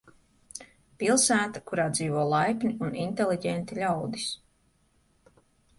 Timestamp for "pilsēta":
1.03-1.61